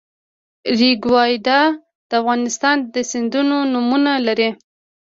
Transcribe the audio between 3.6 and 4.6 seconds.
نومونه لري